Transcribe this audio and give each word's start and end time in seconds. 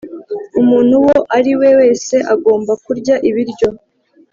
umuntu 0.61 0.95
wo 1.05 1.15
ariwe 1.37 1.69
wese 1.79 2.15
agomba 2.33 2.73
kurya 2.83 3.15
ibiryo 3.29 3.69